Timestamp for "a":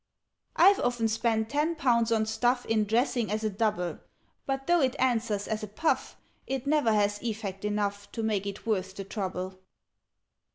3.43-3.51, 5.61-5.67